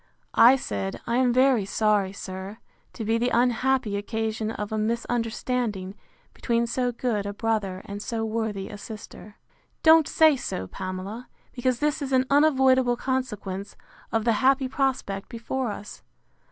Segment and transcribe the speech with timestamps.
[0.33, 2.57] I said, I am very sorry, sir,
[2.93, 5.93] to be the unhappy occasion of a misunderstanding
[6.33, 9.35] between so good a brother and so worthy a sister.
[9.83, 13.75] Don't say so, Pamela, because this is an unavoidable consequence
[14.11, 16.01] of the happy prospect before us.